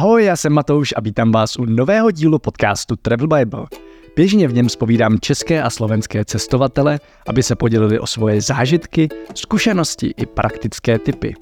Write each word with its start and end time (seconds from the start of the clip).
Ahoj, 0.00 0.24
já 0.24 0.36
jsem 0.36 0.52
Matouš 0.52 0.94
a 0.96 1.00
vítám 1.00 1.32
vás 1.32 1.56
u 1.56 1.64
nového 1.64 2.10
dílu 2.10 2.38
podcastu 2.38 2.96
Travel 2.96 3.28
Bible. 3.28 3.66
Běžně 4.16 4.48
v 4.48 4.54
něm 4.54 4.68
spovídám 4.68 5.18
české 5.20 5.62
a 5.62 5.70
slovenské 5.70 6.24
cestovatele, 6.24 7.00
aby 7.28 7.42
se 7.42 7.56
podělili 7.56 7.98
o 7.98 8.06
svoje 8.06 8.40
zážitky, 8.40 9.08
zkušenosti 9.34 10.14
i 10.16 10.26
praktické 10.26 10.98
typy. 10.98 11.34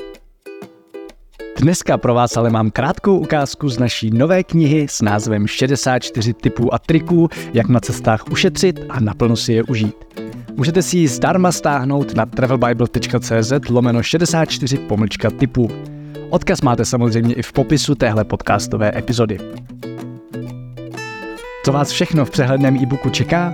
Dneska 1.60 1.98
pro 1.98 2.14
vás 2.14 2.36
ale 2.36 2.50
mám 2.50 2.70
krátkou 2.70 3.18
ukázku 3.18 3.68
z 3.68 3.78
naší 3.78 4.10
nové 4.10 4.44
knihy 4.44 4.86
s 4.90 5.02
názvem 5.02 5.46
64 5.46 6.34
typů 6.34 6.74
a 6.74 6.78
triků, 6.78 7.28
jak 7.54 7.68
na 7.68 7.80
cestách 7.80 8.24
ušetřit 8.30 8.80
a 8.88 9.00
naplno 9.00 9.36
si 9.36 9.52
je 9.52 9.62
užít. 9.62 9.96
Můžete 10.56 10.82
si 10.82 10.98
ji 10.98 11.08
zdarma 11.08 11.52
stáhnout 11.52 12.14
na 12.14 12.26
travelbible.cz 12.26 13.52
lomeno 13.70 14.02
64 14.02 14.78
pomlčka 14.78 15.30
typů. 15.30 15.97
Odkaz 16.30 16.60
máte 16.62 16.84
samozřejmě 16.84 17.34
i 17.34 17.42
v 17.42 17.52
popisu 17.52 17.94
téhle 17.94 18.24
podcastové 18.24 18.98
epizody. 18.98 19.38
Co 21.64 21.72
vás 21.72 21.90
všechno 21.90 22.24
v 22.24 22.30
přehledném 22.30 22.76
e-booku 22.76 23.10
čeká? 23.10 23.52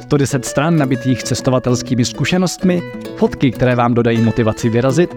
110 0.00 0.44
stran 0.44 0.76
nabitých 0.76 1.22
cestovatelskými 1.22 2.04
zkušenostmi, 2.04 2.82
fotky, 3.16 3.50
které 3.50 3.74
vám 3.76 3.94
dodají 3.94 4.20
motivaci 4.20 4.68
vyrazit, 4.68 5.16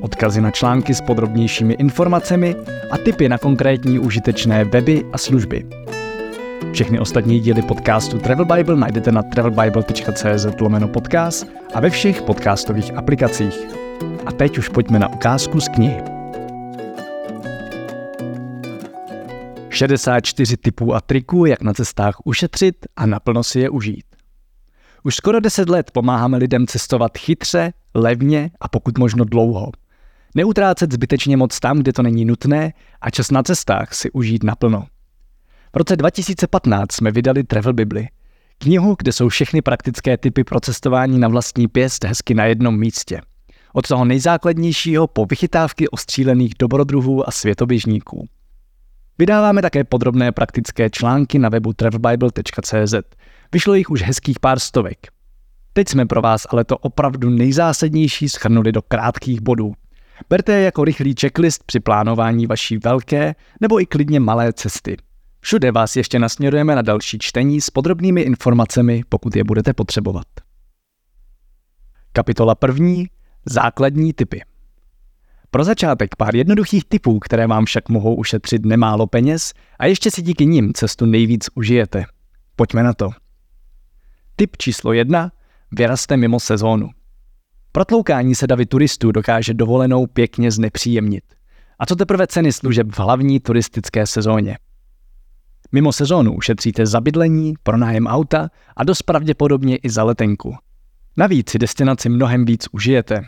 odkazy 0.00 0.40
na 0.40 0.50
články 0.50 0.94
s 0.94 1.00
podrobnějšími 1.00 1.74
informacemi 1.74 2.56
a 2.90 2.98
tipy 2.98 3.28
na 3.28 3.38
konkrétní 3.38 3.98
užitečné 3.98 4.64
weby 4.64 5.04
a 5.12 5.18
služby. 5.18 5.66
Všechny 6.72 6.98
ostatní 6.98 7.40
díly 7.40 7.62
podcastu 7.62 8.18
Travel 8.18 8.44
Bible 8.44 8.76
najdete 8.76 9.12
na 9.12 9.22
travelbible.cz 9.22 10.46
podcast 10.92 11.46
a 11.74 11.80
ve 11.80 11.90
všech 11.90 12.22
podcastových 12.22 12.94
aplikacích. 12.96 13.58
A 14.26 14.32
teď 14.32 14.58
už 14.58 14.68
pojďme 14.68 14.98
na 14.98 15.08
ukázku 15.12 15.60
z 15.60 15.68
knihy. 15.68 16.15
64 19.76 20.56
typů 20.56 20.94
a 20.94 21.00
triků, 21.00 21.46
jak 21.46 21.62
na 21.62 21.74
cestách 21.74 22.16
ušetřit 22.24 22.86
a 22.96 23.06
naplno 23.06 23.44
si 23.44 23.60
je 23.60 23.70
užít. 23.70 24.04
Už 25.04 25.16
skoro 25.16 25.40
10 25.40 25.68
let 25.68 25.90
pomáháme 25.90 26.36
lidem 26.36 26.66
cestovat 26.66 27.18
chytře, 27.18 27.72
levně 27.94 28.50
a 28.60 28.68
pokud 28.68 28.98
možno 28.98 29.24
dlouho. 29.24 29.70
Neutrácet 30.34 30.92
zbytečně 30.92 31.36
moc 31.36 31.60
tam, 31.60 31.78
kde 31.78 31.92
to 31.92 32.02
není 32.02 32.24
nutné 32.24 32.72
a 33.00 33.10
čas 33.10 33.30
na 33.30 33.42
cestách 33.42 33.94
si 33.94 34.10
užít 34.10 34.42
naplno. 34.42 34.86
V 35.74 35.76
roce 35.76 35.96
2015 35.96 36.92
jsme 36.92 37.10
vydali 37.10 37.44
Travel 37.44 37.72
Bibli, 37.72 38.08
knihu, 38.58 38.96
kde 38.98 39.12
jsou 39.12 39.28
všechny 39.28 39.62
praktické 39.62 40.16
typy 40.16 40.44
pro 40.44 40.60
cestování 40.60 41.18
na 41.18 41.28
vlastní 41.28 41.68
pěst 41.68 42.04
hezky 42.04 42.34
na 42.34 42.44
jednom 42.44 42.78
místě. 42.78 43.20
Od 43.72 43.88
toho 43.88 44.04
nejzákladnějšího 44.04 45.06
po 45.06 45.26
vychytávky 45.26 45.88
ostřílených 45.88 46.52
dobrodruhů 46.58 47.28
a 47.28 47.30
světoběžníků. 47.30 48.28
Vydáváme 49.18 49.62
také 49.62 49.84
podrobné 49.84 50.32
praktické 50.32 50.90
články 50.90 51.38
na 51.38 51.48
webu 51.48 51.72
travelbible.cz. 51.72 52.94
Vyšlo 53.52 53.74
jich 53.74 53.90
už 53.90 54.02
hezkých 54.02 54.40
pár 54.40 54.58
stovek. 54.58 55.06
Teď 55.72 55.88
jsme 55.88 56.06
pro 56.06 56.22
vás 56.22 56.46
ale 56.50 56.64
to 56.64 56.78
opravdu 56.78 57.30
nejzásadnější 57.30 58.28
schrnuli 58.28 58.72
do 58.72 58.82
krátkých 58.82 59.40
bodů. 59.40 59.74
Berte 60.28 60.52
je 60.52 60.64
jako 60.64 60.84
rychlý 60.84 61.14
checklist 61.20 61.64
při 61.64 61.80
plánování 61.80 62.46
vaší 62.46 62.78
velké 62.78 63.34
nebo 63.60 63.80
i 63.80 63.86
klidně 63.86 64.20
malé 64.20 64.52
cesty. 64.52 64.96
Všude 65.40 65.72
vás 65.72 65.96
ještě 65.96 66.18
nasměrujeme 66.18 66.74
na 66.74 66.82
další 66.82 67.18
čtení 67.18 67.60
s 67.60 67.70
podrobnými 67.70 68.20
informacemi, 68.20 69.02
pokud 69.08 69.36
je 69.36 69.44
budete 69.44 69.72
potřebovat. 69.72 70.26
Kapitola 72.12 72.54
první. 72.54 73.06
Základní 73.46 74.12
typy. 74.12 74.42
Pro 75.56 75.64
začátek 75.64 76.16
pár 76.16 76.36
jednoduchých 76.36 76.84
typů, 76.84 77.18
které 77.18 77.46
vám 77.46 77.64
však 77.64 77.88
mohou 77.88 78.14
ušetřit 78.14 78.66
nemálo 78.66 79.06
peněz 79.06 79.52
a 79.78 79.86
ještě 79.86 80.10
si 80.10 80.22
díky 80.22 80.46
nim 80.46 80.72
cestu 80.74 81.06
nejvíc 81.06 81.48
užijete. 81.54 82.04
Pojďme 82.56 82.82
na 82.82 82.92
to. 82.92 83.10
Tip 84.36 84.56
číslo 84.56 84.92
jedna. 84.92 85.32
Vyrazte 85.72 86.16
mimo 86.16 86.40
sezónu. 86.40 86.90
Protloukání 87.72 88.34
se 88.34 88.46
davy 88.46 88.66
turistů 88.66 89.12
dokáže 89.12 89.54
dovolenou 89.54 90.06
pěkně 90.06 90.50
znepříjemnit. 90.50 91.24
A 91.78 91.86
co 91.86 91.96
teprve 91.96 92.26
ceny 92.26 92.52
služeb 92.52 92.86
v 92.92 92.98
hlavní 92.98 93.40
turistické 93.40 94.06
sezóně. 94.06 94.58
Mimo 95.72 95.92
sezónu 95.92 96.34
ušetříte 96.34 96.86
za 96.86 97.00
bydlení, 97.00 97.54
pronájem 97.62 98.06
auta 98.06 98.48
a 98.76 98.84
dost 98.84 99.02
pravděpodobně 99.02 99.76
i 99.76 99.90
za 99.90 100.04
letenku. 100.04 100.54
Navíc 101.16 101.50
si 101.50 101.58
destinaci 101.58 102.08
mnohem 102.08 102.44
víc 102.44 102.66
užijete, 102.72 103.24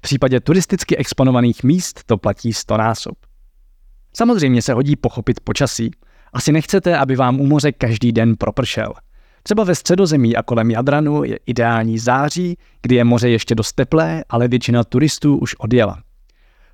v 0.00 0.02
případě 0.02 0.40
turisticky 0.40 0.96
exponovaných 0.96 1.62
míst 1.62 2.04
to 2.06 2.18
platí 2.18 2.52
stonásob. 2.52 3.14
Samozřejmě 4.16 4.62
se 4.62 4.72
hodí 4.72 4.96
pochopit 4.96 5.40
počasí. 5.40 5.90
Asi 6.32 6.52
nechcete, 6.52 6.96
aby 6.96 7.16
vám 7.16 7.40
u 7.40 7.46
moře 7.46 7.72
každý 7.72 8.12
den 8.12 8.36
propršel. 8.36 8.92
Třeba 9.42 9.64
ve 9.64 9.74
středozemí 9.74 10.36
a 10.36 10.42
kolem 10.42 10.70
Jadranu 10.70 11.24
je 11.24 11.38
ideální 11.46 11.98
září, 11.98 12.56
kdy 12.82 12.94
je 12.94 13.04
moře 13.04 13.28
ještě 13.28 13.54
dost 13.54 13.72
teplé, 13.72 14.24
ale 14.28 14.48
většina 14.48 14.84
turistů 14.84 15.36
už 15.36 15.54
odjela. 15.58 16.02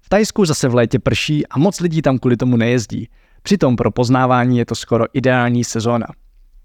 V 0.00 0.08
Tajsku 0.08 0.44
zase 0.44 0.68
v 0.68 0.74
létě 0.74 0.98
prší 0.98 1.46
a 1.46 1.58
moc 1.58 1.80
lidí 1.80 2.02
tam 2.02 2.18
kvůli 2.18 2.36
tomu 2.36 2.56
nejezdí. 2.56 3.08
Přitom 3.42 3.76
pro 3.76 3.90
poznávání 3.90 4.58
je 4.58 4.66
to 4.66 4.74
skoro 4.74 5.04
ideální 5.12 5.64
sezóna. 5.64 6.06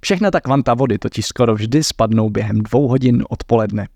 Všechna 0.02 0.32
ta 0.32 0.42
kvanta 0.42 0.74
vody 0.74 0.98
totiž 0.98 1.26
skoro 1.26 1.56
vždy 1.56 1.84
spadnou 1.84 2.30
během 2.30 2.62
dvou 2.62 2.88
hodin 2.88 3.24
odpoledne. 3.30 3.88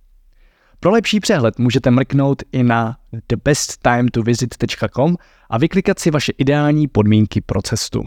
Pro 0.79 0.91
lepší 0.91 1.19
přehled 1.19 1.59
můžete 1.59 1.91
mrknout 1.91 2.43
i 2.51 2.63
na 2.63 2.97
thebesttime2visit.com 3.27 5.15
a 5.49 5.57
vyklikat 5.57 5.99
si 5.99 6.11
vaše 6.11 6.31
ideální 6.37 6.87
podmínky 6.87 7.41
pro 7.41 7.61
cestu. 7.61 8.03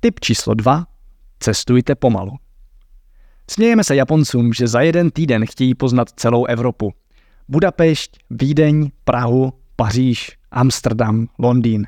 Tip 0.00 0.20
číslo 0.20 0.54
2. 0.54 0.86
Cestujte 1.40 1.94
pomalu. 1.94 2.32
Smějeme 3.50 3.84
se 3.84 3.96
Japoncům, 3.96 4.52
že 4.52 4.68
za 4.68 4.80
jeden 4.80 5.10
týden 5.10 5.46
chtějí 5.46 5.74
poznat 5.74 6.10
celou 6.16 6.44
Evropu. 6.44 6.92
Budapešť, 7.48 8.18
Vídeň, 8.30 8.90
Prahu, 9.04 9.52
Paříž, 9.76 10.38
Amsterdam, 10.50 11.26
Londýn. 11.38 11.86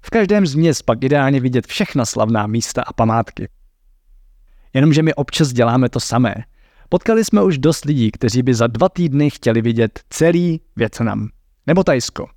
V 0.00 0.10
každém 0.10 0.46
z 0.46 0.54
měst 0.54 0.82
pak 0.82 1.04
ideálně 1.04 1.40
vidět 1.40 1.66
všechna 1.66 2.04
slavná 2.04 2.46
místa 2.46 2.82
a 2.82 2.92
památky. 2.92 3.48
Jenomže 4.74 5.02
my 5.02 5.14
občas 5.14 5.52
děláme 5.52 5.88
to 5.88 6.00
samé– 6.00 6.34
Potkali 6.88 7.24
jsme 7.24 7.42
už 7.42 7.58
dost 7.58 7.84
lidí, 7.84 8.10
kteří 8.10 8.42
by 8.42 8.54
za 8.54 8.66
dva 8.66 8.88
týdny 8.88 9.30
chtěli 9.30 9.62
vidět 9.62 10.00
celý 10.10 10.60
Větnam. 10.76 11.28
Nebo 11.66 11.84
Tajsko. 11.84 12.28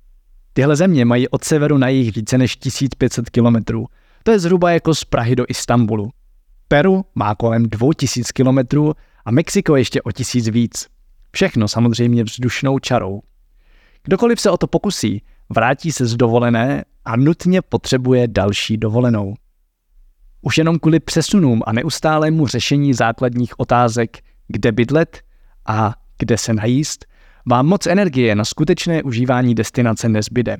Tyhle 0.52 0.76
země 0.76 1.04
mají 1.04 1.28
od 1.28 1.44
severu 1.44 1.78
na 1.78 1.88
jih 1.88 2.14
více 2.14 2.38
než 2.38 2.56
1500 2.56 3.30
kilometrů. 3.30 3.86
To 4.22 4.30
je 4.30 4.38
zhruba 4.38 4.70
jako 4.70 4.94
z 4.94 5.04
Prahy 5.04 5.36
do 5.36 5.44
Istanbulu. 5.48 6.10
Peru 6.68 7.04
má 7.14 7.34
kolem 7.34 7.62
2000 7.62 8.32
kilometrů 8.32 8.92
a 9.24 9.30
Mexiko 9.30 9.76
ještě 9.76 10.02
o 10.02 10.12
tisíc 10.12 10.48
víc. 10.48 10.86
Všechno 11.32 11.68
samozřejmě 11.68 12.24
vzdušnou 12.24 12.78
čarou. 12.78 13.20
Kdokoliv 14.02 14.40
se 14.40 14.50
o 14.50 14.56
to 14.56 14.66
pokusí, 14.66 15.22
vrátí 15.48 15.92
se 15.92 16.06
z 16.06 16.16
dovolené 16.16 16.84
a 17.04 17.16
nutně 17.16 17.62
potřebuje 17.62 18.28
další 18.28 18.76
dovolenou. 18.76 19.34
Už 20.42 20.58
jenom 20.58 20.78
kvůli 20.78 21.00
přesunům 21.00 21.62
a 21.66 21.72
neustálému 21.72 22.46
řešení 22.46 22.94
základních 22.94 23.60
otázek 23.60 24.18
kde 24.50 24.72
bydlet 24.72 25.22
a 25.66 25.94
kde 26.18 26.38
se 26.38 26.54
najíst, 26.54 27.06
vám 27.46 27.66
moc 27.66 27.86
energie 27.86 28.34
na 28.34 28.44
skutečné 28.44 29.02
užívání 29.02 29.54
destinace 29.54 30.08
nezbyde. 30.08 30.56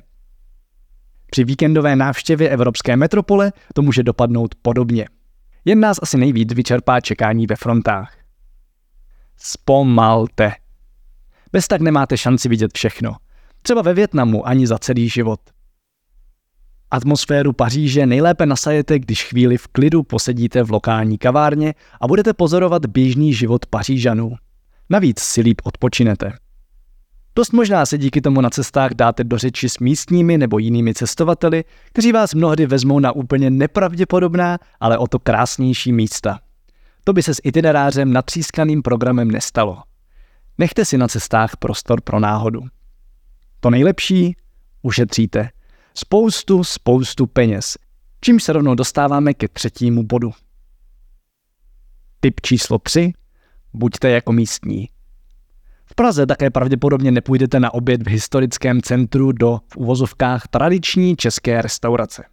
Při 1.31 1.43
víkendové 1.43 1.95
návštěvě 1.95 2.49
evropské 2.49 2.97
metropole 2.97 3.51
to 3.73 3.81
může 3.81 4.03
dopadnout 4.03 4.55
podobně. 4.61 5.05
Jen 5.65 5.79
nás 5.79 5.97
asi 6.01 6.17
nejvíc 6.17 6.53
vyčerpá 6.53 6.99
čekání 6.99 7.47
ve 7.47 7.55
frontách. 7.55 8.17
Zpomalte. 9.37 10.51
Bez 11.51 11.67
tak 11.67 11.81
nemáte 11.81 12.17
šanci 12.17 12.49
vidět 12.49 12.71
všechno. 12.73 13.15
Třeba 13.61 13.81
ve 13.81 13.93
Větnamu 13.93 14.47
ani 14.47 14.67
za 14.67 14.77
celý 14.79 15.09
život. 15.09 15.39
Atmosféru 16.91 17.53
Paříže 17.53 18.05
nejlépe 18.05 18.45
nasajete, 18.45 18.99
když 18.99 19.23
chvíli 19.23 19.57
v 19.57 19.67
klidu 19.67 20.03
posedíte 20.03 20.63
v 20.63 20.71
lokální 20.71 21.17
kavárně 21.17 21.73
a 22.01 22.07
budete 22.07 22.33
pozorovat 22.33 22.85
běžný 22.85 23.33
život 23.33 23.65
Pařížanů. 23.65 24.35
Navíc 24.89 25.19
si 25.19 25.41
líp 25.41 25.61
odpočinete. 25.63 26.33
Dost 27.35 27.53
možná 27.53 27.85
se 27.85 27.97
díky 27.97 28.21
tomu 28.21 28.41
na 28.41 28.49
cestách 28.49 28.91
dáte 28.93 29.23
do 29.23 29.37
řeči 29.37 29.69
s 29.69 29.79
místními 29.79 30.37
nebo 30.37 30.59
jinými 30.59 30.93
cestovateli, 30.93 31.63
kteří 31.85 32.11
vás 32.11 32.33
mnohdy 32.33 32.65
vezmou 32.65 32.99
na 32.99 33.11
úplně 33.11 33.49
nepravděpodobná, 33.49 34.57
ale 34.79 34.97
o 34.97 35.07
to 35.07 35.19
krásnější 35.19 35.93
místa. 35.93 36.39
To 37.03 37.13
by 37.13 37.23
se 37.23 37.33
s 37.33 37.41
itinerářem 37.43 38.13
natřískaným 38.13 38.81
programem 38.81 39.31
nestalo. 39.31 39.77
Nechte 40.57 40.85
si 40.85 40.97
na 40.97 41.07
cestách 41.07 41.57
prostor 41.57 42.01
pro 42.01 42.19
náhodu. 42.19 42.61
To 43.59 43.69
nejlepší 43.69 44.35
ušetříte– 44.81 45.49
spoustu, 45.93 46.63
spoustu 46.63 47.27
peněz, 47.27 47.77
čímž 48.21 48.43
se 48.43 48.53
rovnou 48.53 48.75
dostáváme 48.75 49.33
ke 49.33 49.47
třetímu 49.47 50.03
bodu. 50.03 50.31
Tip 52.19 52.41
číslo 52.41 52.79
3. 52.79 53.13
Buďte 53.73 54.09
jako 54.09 54.31
místní. 54.31 54.89
V 55.85 55.95
Praze 55.95 56.25
také 56.25 56.49
pravděpodobně 56.49 57.11
nepůjdete 57.11 57.59
na 57.59 57.73
oběd 57.73 58.03
v 58.03 58.09
historickém 58.09 58.81
centru 58.81 59.31
do 59.31 59.59
v 59.73 59.77
uvozovkách 59.77 60.47
tradiční 60.47 61.15
české 61.15 61.61
restaurace. 61.61 62.23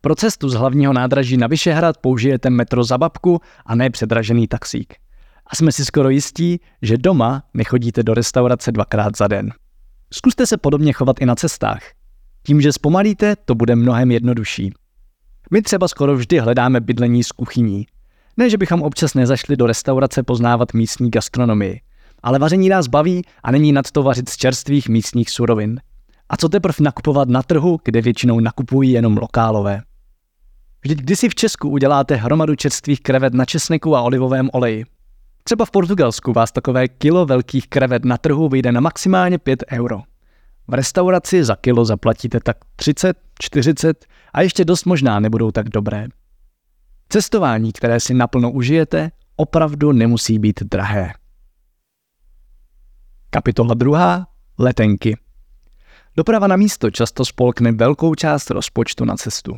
Pro 0.00 0.14
cestu 0.14 0.48
z 0.48 0.54
hlavního 0.54 0.92
nádraží 0.92 1.36
na 1.36 1.46
Vyšehrad 1.46 1.98
použijete 1.98 2.50
metro 2.50 2.84
za 2.84 2.98
babku 2.98 3.40
a 3.66 3.74
ne 3.74 3.90
předražený 3.90 4.48
taxík. 4.48 4.94
A 5.46 5.56
jsme 5.56 5.72
si 5.72 5.84
skoro 5.84 6.10
jistí, 6.10 6.60
že 6.82 6.98
doma 6.98 7.42
nechodíte 7.54 8.02
do 8.02 8.14
restaurace 8.14 8.72
dvakrát 8.72 9.16
za 9.16 9.28
den. 9.28 9.52
Zkuste 10.12 10.46
se 10.46 10.56
podobně 10.56 10.92
chovat 10.92 11.20
i 11.20 11.26
na 11.26 11.34
cestách. 11.34 11.80
Tím, 12.48 12.60
že 12.60 12.72
zpomalíte, 12.72 13.36
to 13.44 13.54
bude 13.54 13.76
mnohem 13.76 14.10
jednodušší. 14.10 14.72
My 15.50 15.62
třeba 15.62 15.88
skoro 15.88 16.16
vždy 16.16 16.38
hledáme 16.38 16.80
bydlení 16.80 17.24
s 17.24 17.32
kuchyní. 17.32 17.86
Ne, 18.36 18.50
že 18.50 18.58
bychom 18.58 18.82
občas 18.82 19.14
nezašli 19.14 19.56
do 19.56 19.66
restaurace 19.66 20.22
poznávat 20.22 20.74
místní 20.74 21.10
gastronomii, 21.10 21.80
ale 22.22 22.38
vaření 22.38 22.68
nás 22.68 22.86
baví 22.86 23.22
a 23.42 23.50
není 23.50 23.72
nad 23.72 23.90
to 23.90 24.02
vařit 24.02 24.28
z 24.28 24.36
čerstvých 24.36 24.88
místních 24.88 25.30
surovin. 25.30 25.80
A 26.28 26.36
co 26.36 26.48
teprve 26.48 26.74
nakupovat 26.80 27.28
na 27.28 27.42
trhu, 27.42 27.80
kde 27.84 28.00
většinou 28.00 28.40
nakupují 28.40 28.92
jenom 28.92 29.16
lokálové. 29.16 29.82
Vždyť 30.82 30.98
kdysi 30.98 31.28
v 31.28 31.34
Česku 31.34 31.68
uděláte 31.68 32.16
hromadu 32.16 32.54
čerstvých 32.54 33.00
krevet 33.00 33.34
na 33.34 33.44
česneku 33.44 33.96
a 33.96 34.02
olivovém 34.02 34.50
oleji. 34.52 34.84
Třeba 35.44 35.64
v 35.64 35.70
Portugalsku 35.70 36.32
vás 36.32 36.52
takové 36.52 36.88
kilo 36.88 37.26
velkých 37.26 37.68
krevet 37.68 38.04
na 38.04 38.18
trhu 38.18 38.48
vyjde 38.48 38.72
na 38.72 38.80
maximálně 38.80 39.38
5 39.38 39.64
euro. 39.72 40.00
V 40.68 40.74
restauraci 40.74 41.44
za 41.44 41.56
kilo 41.56 41.84
zaplatíte 41.84 42.40
tak 42.40 42.56
30, 42.76 43.16
40 43.38 44.04
a 44.32 44.42
ještě 44.42 44.64
dost 44.64 44.84
možná 44.84 45.20
nebudou 45.20 45.50
tak 45.50 45.68
dobré. 45.68 46.06
Cestování, 47.08 47.72
které 47.72 48.00
si 48.00 48.14
naplno 48.14 48.50
užijete, 48.50 49.10
opravdu 49.36 49.92
nemusí 49.92 50.38
být 50.38 50.62
drahé. 50.62 51.12
Kapitola 53.30 53.74
2. 53.74 54.26
Letenky. 54.58 55.16
Doprava 56.16 56.46
na 56.46 56.56
místo 56.56 56.90
často 56.90 57.24
spolkne 57.24 57.72
velkou 57.72 58.14
část 58.14 58.50
rozpočtu 58.50 59.04
na 59.04 59.16
cestu. 59.16 59.56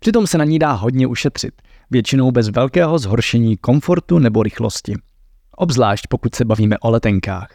Přitom 0.00 0.26
se 0.26 0.38
na 0.38 0.44
ní 0.44 0.58
dá 0.58 0.72
hodně 0.72 1.06
ušetřit, 1.06 1.62
většinou 1.90 2.30
bez 2.30 2.48
velkého 2.48 2.98
zhoršení 2.98 3.56
komfortu 3.56 4.18
nebo 4.18 4.42
rychlosti. 4.42 4.94
Obzvlášť 5.56 6.06
pokud 6.08 6.34
se 6.34 6.44
bavíme 6.44 6.78
o 6.78 6.90
letenkách. 6.90 7.48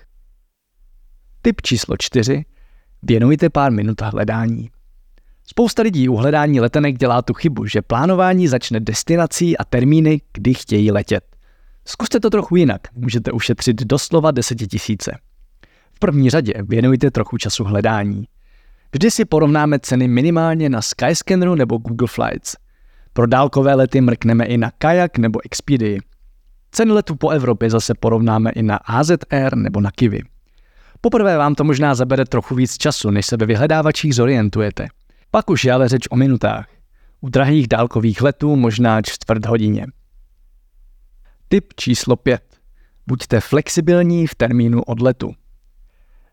Tip 1.41 1.61
číslo 1.61 1.95
4. 1.99 2.43
Věnujte 3.05 3.49
pár 3.49 3.71
minut 3.71 4.01
hledání. 4.01 4.69
Spousta 5.47 5.81
lidí 5.81 6.09
u 6.09 6.15
hledání 6.15 6.59
letenek 6.59 6.97
dělá 6.97 7.21
tu 7.21 7.33
chybu, 7.33 7.65
že 7.65 7.81
plánování 7.81 8.47
začne 8.47 8.79
destinací 8.79 9.57
a 9.57 9.63
termíny, 9.63 10.21
kdy 10.33 10.53
chtějí 10.53 10.91
letět. 10.91 11.23
Zkuste 11.85 12.19
to 12.19 12.29
trochu 12.29 12.55
jinak, 12.55 12.81
můžete 12.95 13.31
ušetřit 13.31 13.83
doslova 13.83 14.31
desetitisíce. 14.31 15.17
V 15.95 15.99
první 15.99 16.29
řadě 16.29 16.53
věnujte 16.63 17.11
trochu 17.11 17.37
času 17.37 17.63
hledání. 17.63 18.23
Vždy 18.91 19.11
si 19.11 19.25
porovnáme 19.25 19.79
ceny 19.79 20.07
minimálně 20.07 20.69
na 20.69 20.81
Skyscanneru 20.81 21.55
nebo 21.55 21.77
Google 21.77 22.07
Flights. 22.07 22.55
Pro 23.13 23.27
dálkové 23.27 23.73
lety 23.73 24.01
mrkneme 24.01 24.45
i 24.45 24.57
na 24.57 24.71
Kayak 24.77 25.17
nebo 25.17 25.39
Expedia. 25.45 25.99
Ceny 26.71 26.91
letů 26.91 27.15
po 27.15 27.29
Evropě 27.29 27.69
zase 27.69 27.93
porovnáme 27.99 28.51
i 28.51 28.63
na 28.63 28.75
AZR 28.75 29.55
nebo 29.55 29.81
na 29.81 29.91
Kiwi. 29.91 30.21
Poprvé 31.05 31.37
vám 31.37 31.55
to 31.55 31.63
možná 31.63 31.95
zabere 31.95 32.25
trochu 32.25 32.55
víc 32.55 32.77
času, 32.77 33.09
než 33.09 33.25
se 33.25 33.37
ve 33.37 33.45
vyhledávačích 33.45 34.15
zorientujete. 34.15 34.87
Pak 35.31 35.49
už 35.49 35.65
je 35.65 35.73
ale 35.73 35.89
řeč 35.89 36.07
o 36.09 36.15
minutách. 36.15 36.67
U 37.21 37.29
drahých 37.29 37.67
dálkových 37.67 38.21
letů 38.21 38.55
možná 38.55 39.01
čtvrt 39.01 39.45
hodině. 39.45 39.85
Tip 41.47 41.73
číslo 41.75 42.15
5. 42.15 42.41
Buďte 43.07 43.39
flexibilní 43.39 44.27
v 44.27 44.35
termínu 44.35 44.81
odletu. 44.81 45.33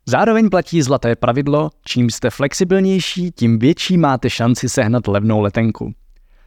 Zároveň 0.06 0.50
platí 0.50 0.82
zlaté 0.82 1.16
pravidlo, 1.16 1.70
čím 1.84 2.10
jste 2.10 2.30
flexibilnější, 2.30 3.30
tím 3.30 3.58
větší 3.58 3.96
máte 3.98 4.30
šanci 4.30 4.68
sehnat 4.68 5.08
levnou 5.08 5.40
letenku. 5.40 5.92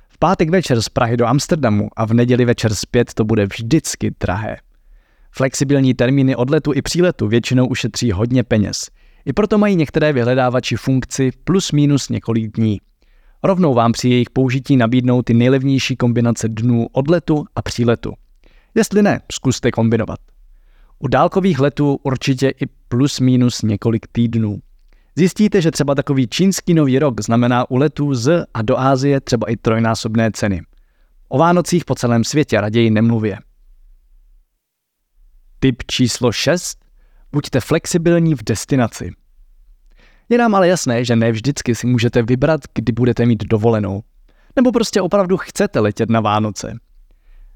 V 0.09 0.17
pátek 0.17 0.49
večer 0.49 0.81
z 0.81 0.89
Prahy 0.89 1.17
do 1.17 1.25
Amsterdamu 1.25 1.89
a 1.95 2.05
v 2.05 2.13
neděli 2.13 2.45
večer 2.45 2.75
zpět 2.75 3.13
to 3.13 3.25
bude 3.25 3.45
vždycky 3.45 4.11
drahé. 4.19 4.57
Flexibilní 5.35 5.93
termíny 5.93 6.35
odletu 6.35 6.73
i 6.75 6.81
příletu 6.81 7.27
většinou 7.27 7.67
ušetří 7.67 8.11
hodně 8.11 8.43
peněz. 8.43 8.89
I 9.25 9.33
proto 9.33 9.57
mají 9.57 9.75
některé 9.75 10.13
vyhledávači 10.13 10.75
funkci 10.75 11.31
plus 11.43 11.71
minus 11.71 12.09
několik 12.09 12.51
dní. 12.51 12.81
Rovnou 13.43 13.73
vám 13.73 13.91
při 13.91 14.09
jejich 14.09 14.29
použití 14.29 14.77
nabídnou 14.77 15.21
ty 15.21 15.33
nejlevnější 15.33 15.95
kombinace 15.95 16.47
dnů 16.47 16.87
odletu 16.91 17.45
a 17.55 17.61
příletu. 17.61 18.13
Jestli 18.75 19.01
ne, 19.01 19.21
zkuste 19.31 19.71
kombinovat. 19.71 20.19
U 20.99 21.07
dálkových 21.07 21.59
letů 21.59 21.99
určitě 22.03 22.49
i 22.49 22.65
plus 22.87 23.19
minus 23.19 23.61
několik 23.61 24.07
týdnů. 24.11 24.59
Zjistíte, 25.15 25.61
že 25.61 25.71
třeba 25.71 25.95
takový 25.95 26.27
čínský 26.27 26.73
nový 26.73 26.99
rok 26.99 27.21
znamená 27.21 27.71
u 27.71 27.77
letů 27.77 28.13
z 28.13 28.45
a 28.53 28.61
do 28.61 28.79
Ázie 28.79 29.21
třeba 29.21 29.49
i 29.49 29.55
trojnásobné 29.55 30.31
ceny. 30.31 30.61
O 31.29 31.37
Vánocích 31.37 31.85
po 31.85 31.95
celém 31.95 32.23
světě 32.23 32.61
raději 32.61 32.89
nemluvě. 32.89 33.37
Tip 35.63 35.83
číslo 35.87 36.31
6. 36.31 36.77
Buďte 37.31 37.59
flexibilní 37.59 38.35
v 38.35 38.43
destinaci. 38.43 39.11
Je 40.29 40.37
nám 40.37 40.55
ale 40.55 40.67
jasné, 40.67 41.05
že 41.05 41.15
ne 41.15 41.31
vždycky 41.31 41.75
si 41.75 41.87
můžete 41.87 42.21
vybrat, 42.21 42.61
kdy 42.75 42.93
budete 42.93 43.25
mít 43.25 43.43
dovolenou. 43.43 44.03
Nebo 44.55 44.71
prostě 44.71 45.01
opravdu 45.01 45.37
chcete 45.37 45.79
letět 45.79 46.09
na 46.09 46.19
Vánoce. 46.19 46.77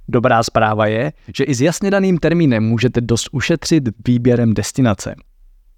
Dobrá 0.08 0.44
zpráva 0.44 0.86
je, 0.86 1.14
že 1.38 1.44
i 1.44 1.56
s 1.56 1.62
jasně 1.62 1.92
daným 1.92 2.18
termínem 2.18 2.64
můžete 2.64 3.02
dost 3.02 3.30
ušetřit 3.32 3.84
výběrem 4.08 4.54
destinace. 4.54 5.16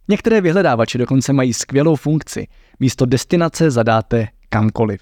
Některé 0.07 0.41
vyhledávače 0.41 0.97
dokonce 0.97 1.33
mají 1.33 1.53
skvělou 1.53 1.95
funkci. 1.95 2.47
Místo 2.79 3.05
destinace 3.05 3.71
zadáte 3.71 4.27
kamkoliv. 4.49 5.01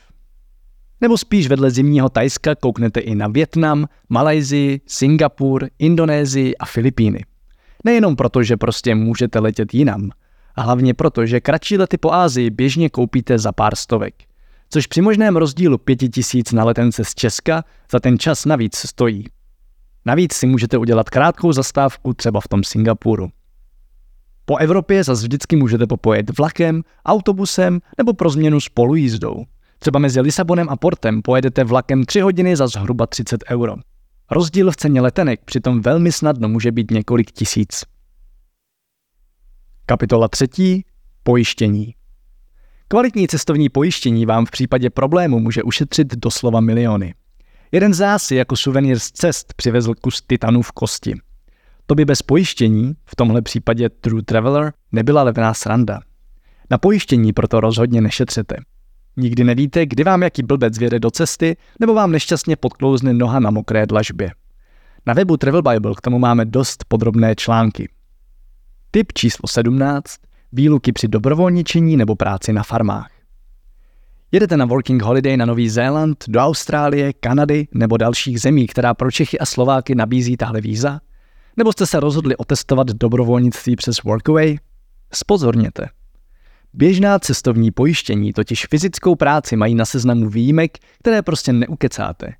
Nebo 1.01 1.17
spíš 1.17 1.47
vedle 1.47 1.71
zimního 1.71 2.09
Tajska 2.09 2.55
kouknete 2.55 2.99
i 2.99 3.15
na 3.15 3.27
Větnam, 3.27 3.87
Malajzii, 4.09 4.81
Singapur, 4.87 5.67
Indonésii 5.79 6.57
a 6.57 6.65
Filipíny. 6.65 7.25
Nejenom 7.83 8.15
proto, 8.15 8.43
že 8.43 8.57
prostě 8.57 8.95
můžete 8.95 9.39
letět 9.39 9.73
jinam, 9.73 10.09
a 10.55 10.61
hlavně 10.61 10.93
proto, 10.93 11.25
že 11.25 11.41
kratší 11.41 11.77
lety 11.77 11.97
po 11.97 12.13
Ázii 12.13 12.49
běžně 12.49 12.89
koupíte 12.89 13.39
za 13.39 13.51
pár 13.51 13.75
stovek 13.75 14.27
což 14.69 14.87
při 14.87 15.01
možném 15.01 15.35
rozdílu 15.35 15.77
5000 15.77 16.51
na 16.51 16.63
letence 16.63 17.05
z 17.05 17.15
Česka 17.15 17.63
za 17.91 17.99
ten 17.99 18.19
čas 18.19 18.45
navíc 18.45 18.77
stojí. 18.77 19.25
Navíc 20.05 20.33
si 20.33 20.47
můžete 20.47 20.77
udělat 20.77 21.09
krátkou 21.09 21.51
zastávku 21.51 22.13
třeba 22.13 22.41
v 22.41 22.47
tom 22.47 22.63
Singapuru. 22.63 23.29
Po 24.45 24.57
Evropě 24.57 25.03
zase 25.03 25.21
vždycky 25.21 25.55
můžete 25.55 25.87
popojet 25.87 26.37
vlakem, 26.37 26.83
autobusem 27.05 27.79
nebo 27.97 28.13
pro 28.13 28.29
změnu 28.29 28.59
spolujízdou. 28.59 29.45
Třeba 29.79 29.99
mezi 29.99 30.21
Lisabonem 30.21 30.69
a 30.69 30.75
Portem 30.75 31.21
pojedete 31.21 31.63
vlakem 31.63 32.03
3 32.03 32.19
hodiny 32.19 32.55
za 32.55 32.67
zhruba 32.67 33.07
30 33.07 33.43
euro. 33.51 33.75
Rozdíl 34.31 34.71
v 34.71 34.75
ceně 34.75 35.01
letenek 35.01 35.41
přitom 35.45 35.81
velmi 35.81 36.11
snadno 36.11 36.49
může 36.49 36.71
být 36.71 36.91
několik 36.91 37.31
tisíc. 37.31 37.83
Kapitola 39.85 40.27
3. 40.27 40.83
Pojištění. 41.23 41.93
Kvalitní 42.87 43.27
cestovní 43.27 43.69
pojištění 43.69 44.25
vám 44.25 44.45
v 44.45 44.51
případě 44.51 44.89
problému 44.89 45.39
může 45.39 45.63
ušetřit 45.63 46.15
doslova 46.15 46.59
miliony. 46.59 47.13
Jeden 47.71 47.93
z 47.93 47.99
nás 47.99 48.23
si 48.23 48.35
jako 48.35 48.55
suvenýr 48.55 48.99
z 48.99 49.11
cest 49.11 49.53
přivezl 49.53 49.93
kus 50.01 50.21
titanu 50.21 50.61
v 50.61 50.71
kosti. 50.71 51.13
To 51.85 51.95
by 51.95 52.05
bez 52.05 52.21
pojištění, 52.21 52.93
v 53.05 53.15
tomhle 53.15 53.41
případě 53.41 53.89
True 53.89 54.23
Traveler, 54.23 54.73
nebyla 54.91 55.23
levná 55.23 55.53
sranda. 55.53 55.99
Na 56.71 56.77
pojištění 56.77 57.33
proto 57.33 57.59
rozhodně 57.59 58.01
nešetřete. 58.01 58.55
Nikdy 59.17 59.43
nevíte, 59.43 59.85
kdy 59.85 60.03
vám 60.03 60.23
jaký 60.23 60.43
blbec 60.43 60.77
věde 60.77 60.99
do 60.99 61.11
cesty, 61.11 61.57
nebo 61.79 61.93
vám 61.93 62.11
nešťastně 62.11 62.55
podklouzne 62.55 63.13
noha 63.13 63.39
na 63.39 63.51
mokré 63.51 63.85
dlažbě. 63.85 64.31
Na 65.05 65.13
webu 65.13 65.37
Travel 65.37 65.61
Bible 65.61 65.95
k 65.97 66.01
tomu 66.01 66.19
máme 66.19 66.45
dost 66.45 66.85
podrobné 66.87 67.35
články. 67.35 67.89
Tip 68.91 69.13
číslo 69.13 69.47
17 69.47 70.15
výluky 70.51 70.91
při 70.91 71.07
dobrovolničení 71.07 71.97
nebo 71.97 72.15
práci 72.15 72.53
na 72.53 72.63
farmách. 72.63 73.11
Jedete 74.31 74.57
na 74.57 74.65
working 74.65 75.01
holiday 75.01 75.37
na 75.37 75.45
Nový 75.45 75.69
Zéland, 75.69 76.23
do 76.27 76.39
Austrálie, 76.39 77.13
Kanady 77.13 77.67
nebo 77.73 77.97
dalších 77.97 78.41
zemí, 78.41 78.67
která 78.67 78.93
pro 78.93 79.11
Čechy 79.11 79.39
a 79.39 79.45
Slováky 79.45 79.95
nabízí 79.95 80.37
tahle 80.37 80.61
víza? 80.61 80.99
Nebo 81.57 81.71
jste 81.71 81.85
se 81.85 81.99
rozhodli 81.99 82.37
otestovat 82.37 82.87
dobrovolnictví 82.87 83.75
přes 83.75 84.03
Workaway? 84.03 84.57
Spozorněte. 85.13 85.89
Běžná 86.77 87.19
cestovní 87.19 87.71
pojištění 87.71 88.33
totiž 88.33 88.67
fyzickou 88.69 89.15
práci 89.15 89.55
mají 89.55 89.75
na 89.75 89.85
seznamu 89.85 90.29
výjimek, 90.29 90.77
které 90.99 91.21
prostě 91.21 91.53
neukecáte. 91.53 92.33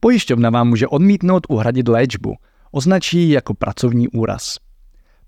Pojišťovna 0.00 0.50
vám 0.50 0.68
může 0.68 0.86
odmítnout 0.86 1.46
uhradit 1.48 1.88
léčbu, 1.88 2.34
označí 2.72 3.30
jako 3.30 3.54
pracovní 3.54 4.08
úraz. 4.08 4.56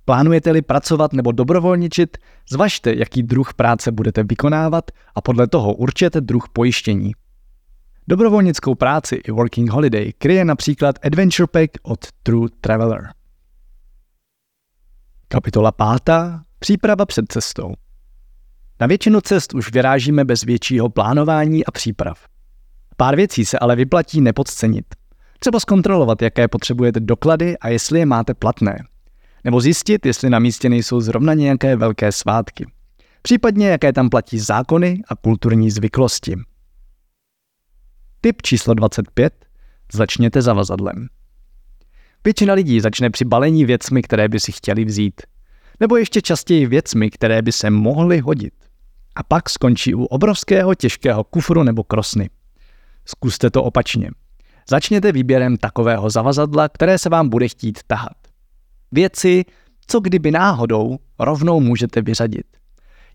Plánujete-li 0.04 0.62
pracovat 0.62 1.12
nebo 1.12 1.32
dobrovolničit, 1.32 2.18
zvažte, 2.50 2.94
jaký 2.94 3.22
druh 3.22 3.54
práce 3.54 3.92
budete 3.92 4.22
vykonávat 4.22 4.90
a 5.14 5.20
podle 5.20 5.46
toho 5.46 5.74
určete 5.74 6.20
druh 6.20 6.48
pojištění. 6.52 7.12
Dobrovolnickou 8.08 8.74
práci 8.74 9.14
i 9.14 9.30
Working 9.30 9.70
Holiday 9.70 10.12
kryje 10.18 10.44
například 10.44 10.98
Adventure 11.06 11.46
Pack 11.46 11.70
od 11.82 12.00
True 12.22 12.48
Traveler. 12.60 13.08
Kapitola 15.28 15.72
5. 15.72 16.16
Příprava 16.58 17.06
před 17.06 17.24
cestou. 17.28 17.74
Na 18.80 18.86
většinu 18.86 19.20
cest 19.20 19.54
už 19.54 19.72
vyrážíme 19.72 20.24
bez 20.24 20.42
většího 20.42 20.88
plánování 20.88 21.66
a 21.66 21.70
příprav. 21.70 22.24
Pár 22.96 23.16
věcí 23.16 23.44
se 23.44 23.58
ale 23.58 23.76
vyplatí 23.76 24.20
nepodcenit. 24.20 24.84
Třeba 25.38 25.60
zkontrolovat, 25.60 26.22
jaké 26.22 26.48
potřebujete 26.48 27.00
doklady 27.00 27.58
a 27.58 27.68
jestli 27.68 27.98
je 27.98 28.06
máte 28.06 28.34
platné. 28.34 28.84
Nebo 29.44 29.60
zjistit, 29.60 30.06
jestli 30.06 30.30
na 30.30 30.38
místě 30.38 30.68
nejsou 30.68 31.00
zrovna 31.00 31.34
nějaké 31.34 31.76
velké 31.76 32.12
svátky. 32.12 32.66
Případně, 33.22 33.68
jaké 33.68 33.92
tam 33.92 34.08
platí 34.08 34.38
zákony 34.38 35.02
a 35.08 35.16
kulturní 35.16 35.70
zvyklosti. 35.70 36.36
Tip 38.20 38.42
číslo 38.42 38.74
25. 38.74 39.46
Začněte 39.92 40.42
zavazadlem. 40.42 41.08
Většina 42.24 42.54
lidí 42.54 42.80
začne 42.80 43.10
při 43.10 43.24
balení 43.24 43.64
věcmi, 43.64 44.02
které 44.02 44.28
by 44.28 44.40
si 44.40 44.52
chtěli 44.52 44.84
vzít. 44.84 45.20
Nebo 45.80 45.96
ještě 45.96 46.22
častěji 46.22 46.66
věcmi, 46.66 47.10
které 47.10 47.42
by 47.42 47.52
se 47.52 47.70
mohly 47.70 48.18
hodit. 48.18 48.52
A 49.16 49.22
pak 49.22 49.50
skončí 49.50 49.94
u 49.94 50.04
obrovského 50.04 50.74
těžkého 50.74 51.24
kufru 51.24 51.62
nebo 51.62 51.84
krosny. 51.84 52.30
Zkuste 53.04 53.50
to 53.50 53.62
opačně. 53.64 54.10
Začněte 54.70 55.12
výběrem 55.12 55.56
takového 55.56 56.10
zavazadla, 56.10 56.68
které 56.68 56.98
se 56.98 57.08
vám 57.08 57.28
bude 57.28 57.48
chtít 57.48 57.78
tahat. 57.86 58.16
Věci, 58.92 59.44
co 59.86 60.00
kdyby 60.00 60.30
náhodou, 60.30 60.98
rovnou 61.18 61.60
můžete 61.60 62.02
vyřadit. 62.02 62.46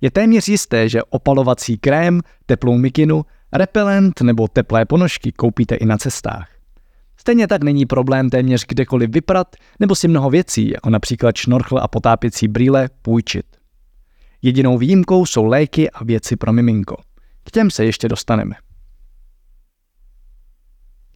Je 0.02 0.12
téměř 0.12 0.48
jisté, 0.48 0.90
že 0.90 1.04
opalovací 1.04 1.78
krém, 1.78 2.22
teplou 2.46 2.78
mikinu, 2.78 3.25
repelent 3.54 4.22
nebo 4.22 4.48
teplé 4.48 4.86
ponožky 4.86 5.32
koupíte 5.32 5.75
i 5.75 5.86
na 5.86 5.98
cestách. 5.98 6.50
Stejně 7.18 7.48
tak 7.48 7.64
není 7.64 7.86
problém 7.86 8.30
téměř 8.30 8.66
kdekoliv 8.68 9.10
vyprat 9.10 9.56
nebo 9.80 9.96
si 9.96 10.08
mnoho 10.08 10.30
věcí, 10.30 10.70
jako 10.70 10.90
například 10.90 11.36
šnorchl 11.36 11.78
a 11.78 11.88
potápěcí 11.88 12.48
brýle, 12.48 12.90
půjčit. 13.02 13.46
Jedinou 14.46 14.78
výjimkou 14.78 15.25
jsou 15.25 15.46
léky 15.46 15.92
a 15.92 16.04
věci 16.04 16.36
pro 16.36 16.54
miminko. 16.54 16.96
K 17.44 17.52
těm 17.52 17.72
se 17.72 17.86
ještě 17.86 18.08
dostaneme. 18.08 18.56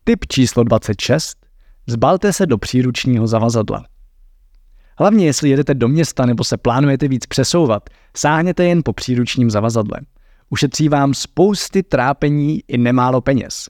Tip 0.03 0.25
číslo 0.27 0.63
26. 0.63 1.37
Zbalte 1.87 2.33
se 2.33 2.45
do 2.45 2.57
příručního 2.57 3.27
zavazadla. 3.27 3.85
Hlavně 4.99 5.25
jestli 5.25 5.49
jedete 5.49 5.73
do 5.73 5.87
města 5.87 6.25
nebo 6.25 6.43
se 6.43 6.57
plánujete 6.57 7.07
víc 7.07 7.25
přesouvat, 7.25 7.89
sáhněte 8.17 8.63
jen 8.63 8.81
po 8.85 8.93
příručním 8.93 9.49
zavazadle. 9.49 9.99
Ušetří 10.49 10.89
vám 10.89 11.13
spousty 11.13 11.83
trápení 11.83 12.61
i 12.67 12.77
nemálo 12.77 13.21
peněz. 13.21 13.69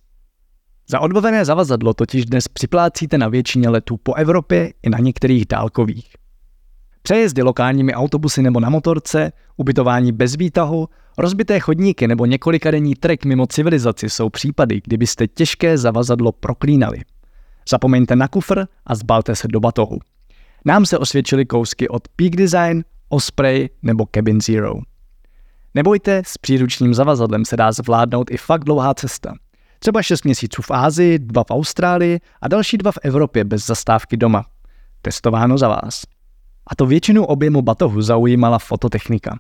Za 0.89 1.00
odbavené 1.00 1.46
zavazadlo 1.46 1.94
totiž 1.94 2.25
dnes 2.25 2.48
připlácíte 2.48 3.18
na 3.18 3.28
většině 3.28 3.70
letů 3.70 3.98
po 3.98 4.13
Evropě 4.13 4.74
i 4.84 4.89
na 4.89 4.98
některých 5.00 5.46
dálkových. 5.46 6.20
Přejezdy 7.10 7.42
lokálními 7.42 7.94
autobusy 7.94 8.42
nebo 8.42 8.60
na 8.60 8.70
motorce, 8.70 9.32
ubytování 9.58 10.12
bez 10.12 10.36
výtahu, 10.36 10.89
rozbité 11.18 11.60
chodníky 11.60 12.08
nebo 12.08 12.25
několikadenní 12.25 12.96
trek 12.96 13.25
mimo 13.25 13.48
civilizaci 13.48 14.10
jsou 14.10 14.30
případy, 14.30 14.82
kdybyste 14.84 15.28
těžké 15.28 15.78
zavazadlo 15.78 16.32
proklínali. 16.32 17.01
Zapomeňte 17.70 18.16
na 18.16 18.28
kufr 18.28 18.66
a 18.86 18.96
zbalte 18.96 19.36
se 19.36 19.48
do 19.48 19.60
batohu. 19.60 20.00
Nám 20.66 20.86
se 20.86 20.98
osvědčily 20.98 21.46
kousky 21.46 21.89
od 21.89 22.08
Peak 22.08 22.36
Design, 22.36 22.84
Osprey 23.10 23.70
nebo 23.82 24.06
Cabin 24.16 24.42
Zero. 24.42 24.74
Nebojte, 25.75 26.22
s 26.25 26.38
příručním 26.38 26.94
zavazadlem 26.94 27.46
se 27.46 27.58
dá 27.58 27.72
zvládnout 27.72 28.32
i 28.32 28.38
fakt 28.38 28.63
dlouhá 28.63 28.94
cesta– 28.94 29.34
Třeba 29.80 30.01
6 30.01 30.24
měsíců 30.24 30.62
v 30.62 30.72
Ázii, 30.72 31.20
dva 31.20 31.44
v 31.44 31.51
Austrálii 31.51 32.20
a 32.42 32.48
další 32.48 32.78
dva 32.78 32.92
v 32.92 32.98
Evropě 33.04 33.44
bez 33.44 33.66
zastávky 33.66 34.18
doma. 34.18 34.46
Testováno 35.01 35.58
za 35.58 35.68
vás. 35.68 36.04
A 36.70 36.76
to 36.76 36.86
většinu 36.86 37.26
objemu 37.26 37.62
batohu 37.62 38.02
zaujímala 38.02 38.60
fototechnika. 38.60 39.40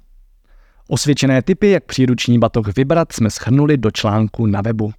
Osvědčené 0.87 1.41
typy, 1.41 1.69
jak 1.69 1.85
příruční 1.85 2.39
batoh 2.39 2.75
vybrat, 2.75 3.11
jsme 3.11 3.29
schrnuli 3.29 3.77
do 3.77 3.91
článku 3.91 4.45
na 4.45 4.61
webu. 4.61 4.93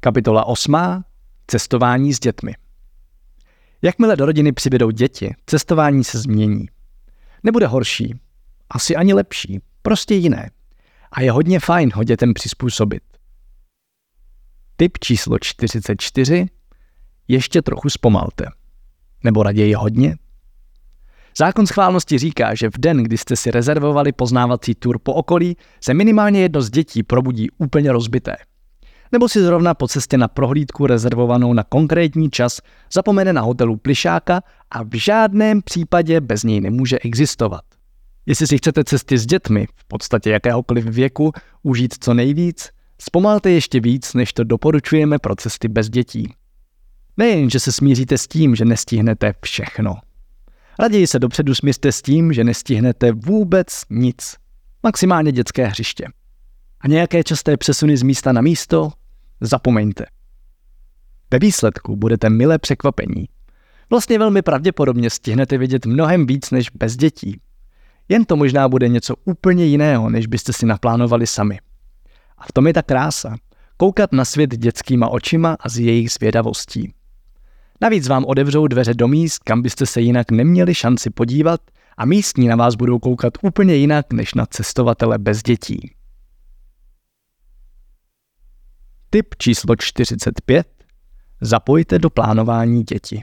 Kapitola 0.00 0.44
8. 0.44 0.76
Cestování 1.46 2.14
s 2.14 2.20
dětmi. 2.20 2.54
Jakmile 3.82 4.16
do 4.16 4.26
rodiny 4.26 4.52
přibydou 4.52 4.90
děti, 4.90 5.34
cestování 5.46 6.04
se 6.04 6.18
změní. 6.18 6.66
Nebude 7.42 7.66
horší, 7.66 8.20
asi 8.70 8.96
ani 8.96 9.14
lepší, 9.14 9.60
prostě 9.82 10.14
jiné 10.14 10.50
a 11.12 11.22
je 11.22 11.32
hodně 11.32 11.60
fajn 11.60 11.90
ho 11.94 12.04
dětem 12.04 12.34
přizpůsobit. 12.34 13.02
Tip 14.76 14.98
číslo 14.98 15.38
44. 15.38 16.46
Ještě 17.28 17.62
trochu 17.62 17.90
zpomalte. 17.90 18.46
Nebo 19.26 19.42
raději 19.42 19.74
hodně. 19.74 20.16
Zákon 21.38 21.66
schválnosti 21.66 22.18
říká, 22.18 22.54
že 22.54 22.70
v 22.70 22.78
den, 22.78 23.02
kdy 23.02 23.18
jste 23.18 23.36
si 23.36 23.50
rezervovali 23.50 24.12
poznávací 24.12 24.74
tur 24.74 24.98
po 24.98 25.14
okolí, 25.14 25.56
se 25.84 25.94
minimálně 25.94 26.40
jedno 26.40 26.60
z 26.60 26.70
dětí 26.70 27.02
probudí 27.02 27.50
úplně 27.58 27.92
rozbité. 27.92 28.36
Nebo 29.12 29.28
si 29.28 29.42
zrovna 29.42 29.74
po 29.74 29.88
cestě 29.88 30.18
na 30.18 30.28
prohlídku 30.28 30.86
rezervovanou 30.86 31.52
na 31.52 31.62
konkrétní 31.62 32.30
čas 32.30 32.60
zapomene 32.92 33.32
na 33.32 33.40
hotelu 33.40 33.76
plišáka 33.76 34.42
a 34.70 34.82
v 34.82 34.94
žádném 34.94 35.62
případě 35.62 36.20
bez 36.20 36.42
něj 36.42 36.60
nemůže 36.60 36.98
existovat. 36.98 37.62
Jestli 38.26 38.46
si 38.46 38.58
chcete 38.58 38.84
cesty 38.84 39.18
s 39.18 39.26
dětmi, 39.26 39.66
v 39.76 39.84
podstatě 39.88 40.30
jakéhokoliv 40.30 40.84
věku, 40.84 41.32
užít 41.62 41.94
co 42.00 42.14
nejvíc, 42.14 42.70
zpomalte 43.00 43.50
ještě 43.50 43.80
víc, 43.80 44.14
než 44.14 44.32
to 44.32 44.44
doporučujeme 44.44 45.18
pro 45.18 45.36
cesty 45.36 45.68
bez 45.68 45.90
dětí. 45.90 46.34
Nejen, 47.16 47.50
že 47.50 47.60
se 47.60 47.72
smíříte 47.72 48.18
s 48.18 48.26
tím, 48.26 48.56
že 48.56 48.64
nestihnete 48.64 49.34
všechno. 49.44 49.94
Raději 50.78 51.06
se 51.06 51.18
dopředu 51.18 51.54
smířte 51.54 51.92
s 51.92 52.02
tím, 52.02 52.32
že 52.32 52.44
nestihnete 52.44 53.12
vůbec 53.12 53.82
nic. 53.90 54.36
Maximálně 54.82 55.32
dětské 55.32 55.66
hřiště. 55.66 56.06
A 56.80 56.88
nějaké 56.88 57.24
časté 57.24 57.56
přesuny 57.56 57.96
z 57.96 58.02
místa 58.02 58.32
na 58.32 58.40
místo 58.40 58.90
zapomeňte. 59.40 60.06
Ve 61.30 61.38
výsledku 61.38 61.96
budete 61.96 62.30
milé 62.30 62.58
překvapení. 62.58 63.28
Vlastně 63.90 64.18
velmi 64.18 64.42
pravděpodobně 64.42 65.10
stihnete 65.10 65.58
vidět 65.58 65.86
mnohem 65.86 66.26
víc 66.26 66.50
než 66.50 66.70
bez 66.70 66.96
dětí. 66.96 67.40
Jen 68.08 68.24
to 68.24 68.36
možná 68.36 68.68
bude 68.68 68.88
něco 68.88 69.14
úplně 69.24 69.64
jiného, 69.64 70.10
než 70.10 70.26
byste 70.26 70.52
si 70.52 70.66
naplánovali 70.66 71.26
sami. 71.26 71.58
A 72.38 72.46
v 72.46 72.52
tom 72.52 72.66
je 72.66 72.72
ta 72.72 72.82
krása. 72.82 73.36
Koukat 73.76 74.12
na 74.12 74.24
svět 74.24 74.56
dětskýma 74.56 75.08
očima 75.08 75.56
a 75.60 75.68
z 75.68 75.78
jejich 75.78 76.10
zvědavostí. 76.10 76.92
Navíc 77.80 78.08
vám 78.08 78.24
odevřou 78.24 78.66
dveře 78.66 78.94
do 78.94 79.08
míst, 79.08 79.38
kam 79.38 79.62
byste 79.62 79.86
se 79.86 80.00
jinak 80.00 80.30
neměli 80.30 80.74
šanci 80.74 81.10
podívat 81.10 81.60
a 81.96 82.04
místní 82.04 82.48
na 82.48 82.56
vás 82.56 82.74
budou 82.74 82.98
koukat 82.98 83.32
úplně 83.42 83.74
jinak 83.74 84.12
než 84.12 84.34
na 84.34 84.46
cestovatele 84.46 85.18
bez 85.18 85.42
dětí. 85.42 85.94
Tip 89.10 89.34
číslo 89.38 89.76
45. 89.76 90.66
Zapojte 91.40 91.98
do 91.98 92.10
plánování 92.10 92.82
děti. 92.82 93.22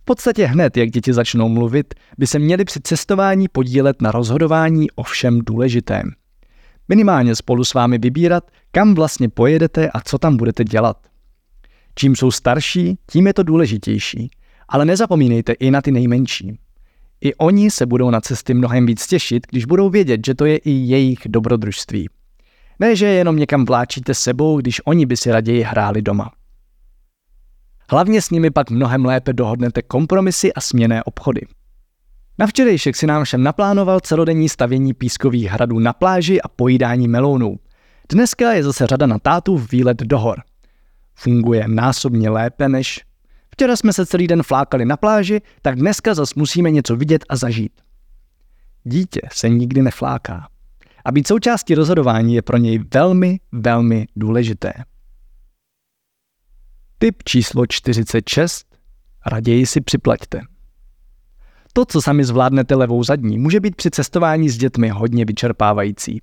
V 0.00 0.04
podstatě 0.04 0.46
hned, 0.46 0.76
jak 0.76 0.90
děti 0.90 1.12
začnou 1.12 1.48
mluvit, 1.48 1.94
by 2.18 2.26
se 2.26 2.38
měli 2.38 2.64
při 2.64 2.80
cestování 2.80 3.48
podílet 3.48 4.02
na 4.02 4.10
rozhodování 4.10 4.90
o 4.90 5.02
všem 5.02 5.38
důležitém. 5.38 6.10
Minimálně 6.88 7.36
spolu 7.36 7.64
s 7.64 7.74
vámi 7.74 7.98
vybírat, 7.98 8.50
kam 8.70 8.94
vlastně 8.94 9.28
pojedete 9.28 9.90
a 9.90 10.00
co 10.00 10.18
tam 10.18 10.36
budete 10.36 10.64
dělat. 10.64 11.06
Čím 11.94 12.16
jsou 12.16 12.30
starší, 12.30 12.98
tím 13.10 13.26
je 13.26 13.34
to 13.34 13.42
důležitější. 13.42 14.30
Ale 14.68 14.84
nezapomínejte 14.84 15.52
i 15.52 15.70
na 15.70 15.82
ty 15.82 15.92
nejmenší. 15.92 16.58
I 17.20 17.34
oni 17.34 17.70
se 17.70 17.86
budou 17.86 18.10
na 18.10 18.20
cesty 18.20 18.54
mnohem 18.54 18.86
víc 18.86 19.06
těšit, 19.06 19.46
když 19.50 19.64
budou 19.64 19.90
vědět, 19.90 20.20
že 20.26 20.34
to 20.34 20.44
je 20.44 20.56
i 20.56 20.70
jejich 20.70 21.18
dobrodružství. 21.26 22.08
Ne, 22.80 22.96
že 22.96 23.06
je 23.06 23.12
jenom 23.12 23.36
někam 23.36 23.64
vláčíte 23.64 24.14
sebou, 24.14 24.60
když 24.60 24.80
oni 24.84 25.06
by 25.06 25.16
si 25.16 25.30
raději 25.32 25.62
hráli 25.62 26.02
doma. 26.02 26.30
Hlavně 27.90 28.22
s 28.22 28.30
nimi 28.30 28.50
pak 28.50 28.70
mnohem 28.70 29.04
lépe 29.04 29.32
dohodnete 29.32 29.82
kompromisy 29.82 30.52
a 30.52 30.60
směné 30.60 31.04
obchody. 31.04 31.40
Na 32.38 32.46
včerejšek 32.46 32.96
si 32.96 33.06
nám 33.06 33.24
všem 33.24 33.42
naplánoval 33.42 34.00
celodenní 34.00 34.48
stavění 34.48 34.94
pískových 34.94 35.50
hradů 35.50 35.78
na 35.78 35.92
pláži 35.92 36.42
a 36.42 36.48
pojídání 36.48 37.08
melounů. 37.08 37.56
Dneska 38.12 38.52
je 38.52 38.64
zase 38.64 38.86
řada 38.86 39.06
na 39.06 39.18
tátu 39.18 39.56
v 39.56 39.70
výlet 39.72 40.02
do 40.02 40.18
hor. 40.18 40.42
Funguje 41.14 41.68
násobně 41.68 42.30
lépe 42.30 42.68
než... 42.68 43.00
Včera 43.50 43.76
jsme 43.76 43.92
se 43.92 44.06
celý 44.06 44.26
den 44.26 44.42
flákali 44.42 44.84
na 44.84 44.96
pláži, 44.96 45.40
tak 45.62 45.76
dneska 45.76 46.14
zas 46.14 46.34
musíme 46.34 46.70
něco 46.70 46.96
vidět 46.96 47.24
a 47.28 47.36
zažít. 47.36 47.72
Dítě 48.84 49.20
se 49.32 49.48
nikdy 49.48 49.82
nefláká. 49.82 50.48
A 51.04 51.12
být 51.12 51.26
součástí 51.26 51.74
rozhodování 51.74 52.34
je 52.34 52.42
pro 52.42 52.56
něj 52.56 52.84
velmi, 52.94 53.40
velmi 53.52 54.06
důležité. 54.16 54.72
Tip 56.98 57.22
číslo 57.22 57.66
46. 57.66 58.66
Raději 59.26 59.66
si 59.66 59.80
připlaťte. 59.80 60.40
To, 61.72 61.84
co 61.84 62.02
sami 62.02 62.24
zvládnete 62.24 62.74
levou 62.74 63.04
zadní, 63.04 63.38
může 63.38 63.60
být 63.60 63.76
při 63.76 63.90
cestování 63.90 64.48
s 64.48 64.58
dětmi 64.58 64.88
hodně 64.88 65.24
vyčerpávající. 65.24 66.22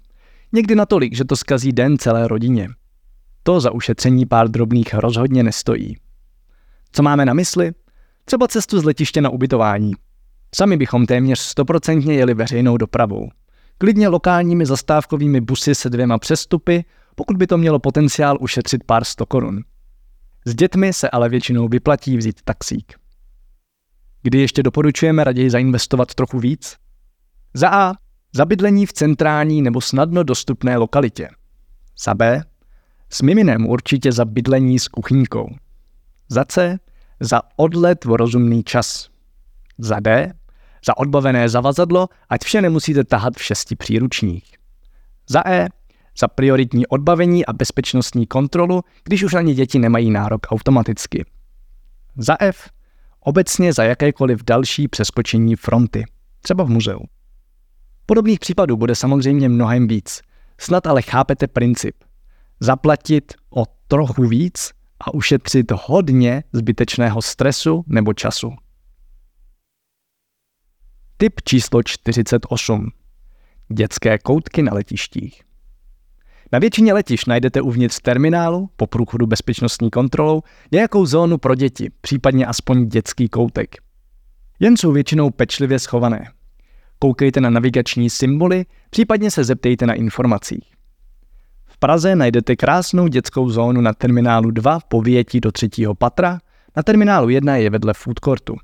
Někdy 0.53 0.75
natolik, 0.75 1.15
že 1.15 1.25
to 1.25 1.35
skazí 1.35 1.71
den 1.71 1.97
celé 1.97 2.27
rodině. 2.27 2.69
To 3.43 3.59
za 3.59 3.71
ušetření 3.71 4.25
pár 4.25 4.49
drobných 4.49 4.93
rozhodně 4.93 5.43
nestojí. 5.43 5.97
Co 6.91 7.03
máme 7.03 7.25
na 7.25 7.33
mysli? 7.33 7.71
Třeba 8.25 8.47
cestu 8.47 8.79
z 8.79 8.83
letiště 8.83 9.21
na 9.21 9.29
ubytování. 9.29 9.91
Sami 10.55 10.77
bychom 10.77 11.05
téměř 11.05 11.39
stoprocentně 11.39 12.13
jeli 12.13 12.33
veřejnou 12.33 12.77
dopravou. 12.77 13.29
Klidně 13.77 14.07
lokálními 14.07 14.65
zastávkovými 14.65 15.41
busy 15.41 15.75
se 15.75 15.89
dvěma 15.89 16.17
přestupy, 16.17 16.85
pokud 17.15 17.37
by 17.37 17.47
to 17.47 17.57
mělo 17.57 17.79
potenciál 17.79 18.37
ušetřit 18.39 18.83
pár 18.83 19.03
sto 19.03 19.25
korun. 19.25 19.63
S 20.45 20.55
dětmi 20.55 20.93
se 20.93 21.09
ale 21.09 21.29
většinou 21.29 21.67
vyplatí 21.67 22.17
vzít 22.17 22.41
taxík. 22.43 22.93
Kdy 24.23 24.39
ještě 24.39 24.63
doporučujeme 24.63 25.23
raději 25.23 25.49
zainvestovat 25.49 26.15
trochu 26.15 26.39
víc? 26.39 26.75
Za 27.53 27.69
A. 27.69 27.93
Zabydlení 28.35 28.85
v 28.85 28.93
centrální 28.93 29.61
nebo 29.61 29.81
snadno 29.81 30.23
dostupné 30.23 30.77
lokalitě. 30.77 31.29
Za 32.03 32.13
B. 32.13 32.43
S 33.13 33.21
miminem 33.21 33.65
určitě 33.65 34.11
za 34.11 34.25
bydlení 34.25 34.79
s 34.79 34.87
kuchyňkou. 34.87 35.55
Za 36.29 36.45
C. 36.45 36.79
Za 37.19 37.41
odlet 37.55 38.05
v 38.05 38.15
rozumný 38.15 38.63
čas. 38.63 39.09
Za 39.77 39.99
D. 39.99 40.33
Za 40.85 40.97
odbavené 40.97 41.49
zavazadlo, 41.49 42.07
ať 42.29 42.43
vše 42.43 42.61
nemusíte 42.61 43.03
tahat 43.03 43.33
v 43.37 43.43
šesti 43.43 43.75
příručních. 43.75 44.43
Za 45.29 45.41
E. 45.45 45.67
Za 46.19 46.27
prioritní 46.27 46.87
odbavení 46.87 47.45
a 47.45 47.53
bezpečnostní 47.53 48.27
kontrolu, 48.27 48.81
když 49.03 49.23
už 49.23 49.33
ani 49.33 49.53
děti 49.53 49.79
nemají 49.79 50.11
nárok 50.11 50.41
automaticky. 50.49 51.25
Za 52.17 52.35
F. 52.39 52.69
Obecně 53.19 53.73
za 53.73 53.83
jakékoliv 53.83 54.43
další 54.43 54.87
přeskočení 54.87 55.55
fronty, 55.55 56.05
třeba 56.41 56.63
v 56.63 56.69
muzeu. 56.69 56.99
Podobných 58.05 58.39
případů 58.39 58.77
bude 58.77 58.95
samozřejmě 58.95 59.49
mnohem 59.49 59.87
víc. 59.87 60.21
Snad 60.57 60.87
ale 60.87 61.01
chápete 61.01 61.47
princip. 61.47 61.95
Zaplatit 62.63 63.33
o 63.49 63.63
trochu 63.87 64.27
víc 64.27 64.71
a 64.99 65.13
ušetřit 65.13 65.71
hodně 65.71 66.43
zbytečného 66.53 67.21
stresu 67.21 67.83
nebo 67.87 68.13
času. 68.13 68.51
Tip 71.17 71.41
číslo 71.45 71.83
48. 71.83 72.91
Dětské 73.73 74.17
koutky 74.17 74.61
na 74.63 74.73
letištích. 74.73 75.41
Na 76.51 76.59
většině 76.59 76.93
letiš 76.93 77.25
najdete 77.25 77.61
uvnitř 77.61 77.99
terminálu, 77.99 78.69
po 78.75 78.87
průchodu 78.87 79.27
bezpečnostní 79.27 79.89
kontrolou, 79.89 80.41
nějakou 80.71 81.05
zónu 81.05 81.37
pro 81.37 81.55
děti, 81.55 81.91
případně 82.01 82.45
aspoň 82.45 82.89
dětský 82.89 83.29
koutek. 83.29 83.75
Jen 84.59 84.77
jsou 84.77 84.91
většinou 84.91 85.29
pečlivě 85.29 85.79
schované. 85.79 86.31
Koukejte 86.99 87.41
na 87.41 87.49
navigační 87.49 88.09
symboly, 88.09 88.65
případně 88.89 89.31
se 89.31 89.43
zeptejte 89.43 89.85
na 89.85 89.93
informacích. 89.93 90.80
Praze 91.83 92.15
najdete 92.15 92.55
krásnou 92.55 93.07
dětskou 93.07 93.49
zónu 93.49 93.81
na 93.81 93.93
terminálu 93.93 94.51
2 94.51 94.79
po 94.79 95.01
vyjetí 95.01 95.39
do 95.39 95.51
třetího 95.51 95.95
patra, 95.95 96.39
na 96.75 96.83
terminálu 96.83 97.29
1 97.29 97.55
je 97.55 97.69
vedle 97.69 97.93
food 97.93 98.19
courtu. 98.19 98.55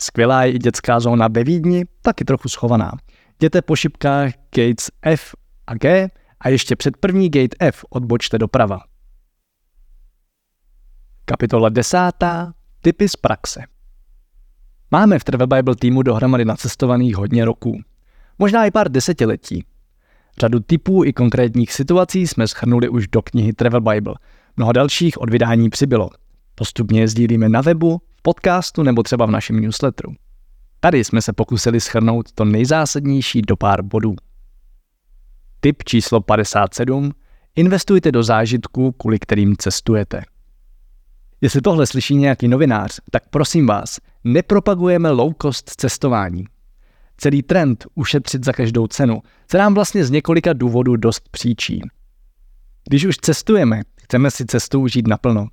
Skvělá 0.00 0.44
je 0.44 0.52
i 0.52 0.58
dětská 0.58 1.00
zóna 1.00 1.28
ve 1.28 1.44
Vídni, 1.44 1.84
taky 2.02 2.24
trochu 2.24 2.48
schovaná. 2.48 2.92
Jděte 3.38 3.62
po 3.62 3.76
šipkách 3.76 4.32
gates 4.56 4.90
F 5.02 5.34
a 5.66 5.74
G 5.74 6.08
a 6.40 6.48
ještě 6.48 6.76
před 6.76 6.96
první 6.96 7.30
gate 7.30 7.56
F 7.60 7.84
odbočte 7.90 8.38
doprava. 8.38 8.78
Kapitola 11.24 11.68
desátá. 11.68 12.52
Typy 12.80 13.08
z 13.08 13.16
praxe. 13.16 13.62
Máme 14.90 15.18
v 15.18 15.24
Travel 15.24 15.46
Bible 15.46 15.76
týmu 15.76 16.02
dohromady 16.02 16.44
nacestovaných 16.44 17.16
hodně 17.16 17.44
roků. 17.44 17.80
Možná 18.38 18.64
i 18.64 18.70
pár 18.70 18.90
desetiletí. 18.90 19.64
Řadu 20.40 20.60
typů 20.60 21.04
i 21.04 21.12
konkrétních 21.12 21.72
situací 21.72 22.26
jsme 22.26 22.48
schrnuli 22.48 22.88
už 22.88 23.08
do 23.08 23.22
knihy 23.22 23.52
Travel 23.52 23.80
Bible. 23.80 24.14
Mnoho 24.56 24.72
dalších 24.72 25.20
od 25.20 25.30
vydání 25.30 25.70
přibylo. 25.70 26.10
Postupně 26.54 27.00
je 27.00 27.08
sdílíme 27.08 27.48
na 27.48 27.60
webu, 27.60 28.00
v 28.16 28.22
podcastu 28.22 28.82
nebo 28.82 29.02
třeba 29.02 29.26
v 29.26 29.30
našem 29.30 29.60
newsletteru. 29.60 30.12
Tady 30.80 31.04
jsme 31.04 31.22
se 31.22 31.32
pokusili 31.32 31.80
schrnout 31.80 32.32
to 32.32 32.44
nejzásadnější 32.44 33.42
do 33.42 33.56
pár 33.56 33.82
bodů. 33.82 34.14
Tip 35.60 35.84
číslo 35.84 36.20
57. 36.20 37.12
Investujte 37.56 38.12
do 38.12 38.22
zážitků, 38.22 38.92
kvůli 38.92 39.18
kterým 39.18 39.56
cestujete. 39.56 40.22
Jestli 41.40 41.60
tohle 41.60 41.86
slyší 41.86 42.16
nějaký 42.16 42.48
novinář, 42.48 43.00
tak 43.10 43.22
prosím 43.30 43.66
vás, 43.66 43.98
nepropagujeme 44.24 45.10
low 45.10 45.32
cost 45.42 45.70
cestování. 45.70 46.44
Celý 47.16 47.42
trend 47.42 47.86
ušetřit 47.94 48.44
za 48.44 48.52
každou 48.52 48.86
cenu 48.86 49.22
se 49.50 49.58
nám 49.58 49.74
vlastně 49.74 50.04
z 50.04 50.10
několika 50.10 50.52
důvodů 50.52 50.96
dost 50.96 51.28
příčí. 51.30 51.82
Když 52.88 53.04
už 53.04 53.16
cestujeme, 53.16 53.82
chceme 54.02 54.30
si 54.30 54.46
cestu 54.46 54.80
užít 54.80 55.06
naplno. 55.06 55.48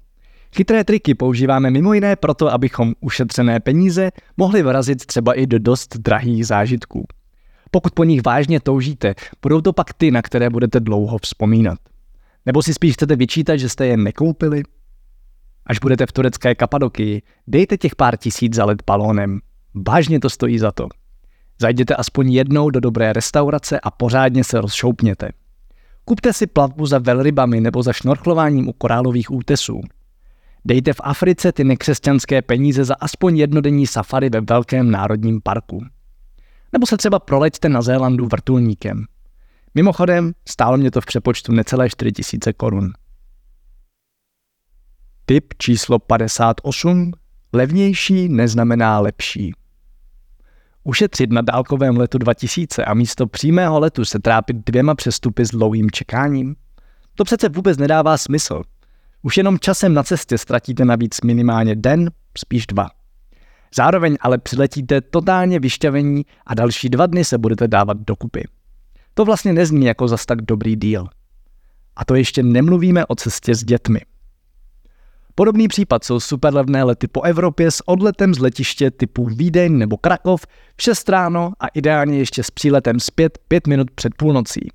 Chytré 0.56 0.84
triky 0.84 1.15
používáme 1.15 1.71
mimo 1.71 1.93
jiné 1.93 2.15
proto, 2.15 2.54
abychom 2.54 2.93
ušetřené 2.99 3.60
peníze 3.60 4.12
mohli 4.38 4.63
vrazit 4.63 5.06
třeba 5.06 5.34
i 5.34 5.47
do 5.47 5.60
dost 5.60 5.97
drahých 5.97 6.47
zážitků. 6.47 7.08
Pokud 7.71 7.93
po 7.93 8.04
nich 8.04 8.21
vážně 8.26 8.60
toužíte, 8.60 9.15
budou 9.41 9.62
to 9.62 9.73
pak 9.73 9.93
ty, 9.93 10.12
na 10.12 10.21
které 10.21 10.49
budete 10.49 10.80
dlouho 10.80 11.17
vzpomínat. 11.17 11.80
Nebo 12.45 12.63
si 12.63 12.73
spíš 12.73 12.93
chcete 12.93 13.15
vyčítat, 13.15 13.56
že 13.56 13.69
jste 13.69 13.88
je 13.88 13.97
nekoupili? 13.97 14.63
Až 15.65 15.80
budete 15.80 16.06
v 16.06 16.12
turecké 16.12 16.56
Kapadokii, 16.56 17.21
dejte 17.47 17.78
těch 17.78 17.95
pár 17.95 18.17
tisíc 18.17 18.56
za 18.56 18.65
let 18.65 18.84
balónem. 18.88 19.39
Vážně 19.88 20.19
to 20.19 20.30
stojí 20.30 20.60
za 20.60 20.71
to. 20.71 20.88
Zajděte 21.62 21.96
aspoň 21.96 22.32
jednou 22.32 22.70
do 22.70 22.80
dobré 22.80 23.13
restaurace 23.13 23.80
a 23.80 23.92
pořádně 23.92 24.44
se 24.44 24.62
rozšoupněte. 24.62 25.30
Kupte 26.06 26.34
si 26.34 26.48
plavbu 26.48 26.86
za 26.86 27.00
velrybami 27.00 27.62
nebo 27.62 27.84
za 27.84 27.94
šnorchlováním 27.94 28.68
u 28.68 28.74
korálových 28.74 29.32
útesů. 29.32 29.82
Dejte 30.66 30.94
v 30.94 31.02
Africe 31.04 31.52
ty 31.52 31.63
nekřesťanské 31.63 32.42
peníze 32.42 32.86
za 32.86 32.96
aspoň 33.00 33.38
jednodenní 33.38 33.88
safari 33.88 34.30
ve 34.30 34.42
velkém 34.42 34.92
národním 34.92 35.42
parku. 35.42 35.86
Nebo 36.74 36.86
se 36.86 36.98
třeba 36.98 37.20
proleďte 37.20 37.70
na 37.70 37.82
Zélandu 37.82 38.28
vrtulníkem. 38.28 39.06
Mimochodem, 39.76 40.34
stálo 40.48 40.78
mě 40.78 40.92
to 40.92 41.02
v 41.02 41.06
přepočtu 41.06 41.52
necelé 41.52 41.89
4000 41.89 42.54
korun. 42.54 42.94
Tip 45.26 45.54
číslo 45.58 46.00
58. 46.00 47.12
Levnější 47.54 48.30
neznamená 48.30 49.00
lepší. 49.00 49.54
Ušetřit 50.84 51.32
na 51.32 51.41
dálkovém 51.41 51.98
letu 51.98 52.17
2000 52.17 52.86
a 52.86 52.93
místo 52.93 53.28
přímého 53.28 53.80
letu 53.80 54.06
se 54.06 54.19
trápit 54.19 54.58
dvěma 54.65 54.96
přestupy 54.96 55.46
s 55.46 55.50
dlouhým 55.50 55.91
čekáním? 55.91 56.56
To 57.15 57.24
přece 57.24 57.50
vůbec 57.50 57.78
nedává 57.78 58.17
smysl. 58.17 58.62
Už 59.22 59.38
jenom 59.38 59.60
časem 59.60 59.93
na 59.93 60.04
cestě 60.04 60.38
ztratíte 60.38 60.86
navíc 60.86 61.22
minimálně 61.22 61.76
den, 61.76 62.12
spíš 62.38 62.67
dva. 62.67 62.89
Zároveň 63.76 64.17
ale 64.22 64.38
přiletíte 64.38 65.02
totálně 65.02 65.60
vyšťavení 65.60 66.26
a 66.46 66.54
další 66.54 66.89
dva 66.89 67.06
dny 67.06 67.26
se 67.26 67.38
budete 67.38 67.67
dávat 67.67 67.98
dokupy. 67.98 68.48
To 69.13 69.26
vlastně 69.26 69.54
nezní 69.54 69.86
jako 69.86 70.08
zas 70.08 70.26
tak 70.26 70.41
dobrý 70.41 70.76
díl. 70.76 71.08
A 71.96 72.06
to 72.06 72.15
ještě 72.15 72.43
nemluvíme 72.43 73.06
o 73.06 73.15
cestě 73.15 73.56
s 73.56 73.63
dětmi. 73.63 74.00
Podobný 75.36 75.67
případ 75.67 76.04
jsou 76.04 76.19
superlevné 76.19 76.84
lety 76.84 77.08
po 77.08 77.22
Evropě 77.22 77.72
s 77.72 77.88
odletem 77.88 78.34
z 78.34 78.39
letiště 78.39 78.91
typu 78.91 79.26
Vídeň 79.26 79.78
nebo 79.78 79.98
Krakov 79.98 80.46
v 80.78 80.82
6 80.82 81.10
ráno 81.10 81.54
a 81.60 81.67
ideálně 81.67 82.17
ještě 82.17 82.43
s 82.43 82.52
příletem 82.52 83.00
zpět 83.00 83.38
5 83.48 83.67
minut 83.67 83.91
před 83.91 84.15
půlnocí. 84.15 84.69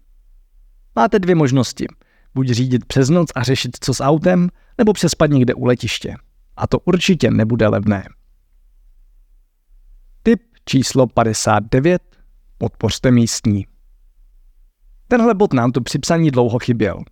Máte 0.97 1.19
dvě 1.19 1.35
možnosti. 1.35 1.87
Buď 2.35 2.49
řídit 2.49 2.85
přes 2.85 3.09
noc 3.09 3.29
a 3.35 3.43
řešit 3.43 3.71
co 3.81 3.95
s 3.95 4.03
autem, 4.03 4.49
nebo 4.79 4.93
přespat 4.93 5.31
někde 5.31 5.55
u 5.55 5.65
letiště. 5.65 6.15
A 6.57 6.67
to 6.67 6.79
určitě 6.79 7.31
nebude 7.31 7.69
levné. 7.69 8.09
Tip 10.23 10.43
číslo 10.65 11.07
59. 11.07 12.03
Podpořte 12.59 13.11
místní. 13.11 13.67
Tenhle 15.09 15.35
bod 15.35 15.53
nám 15.53 15.73
tu 15.73 15.81
při 15.81 15.99
psaní 15.99 16.31
dlouho 16.31 16.59
chyběl. 16.59 17.03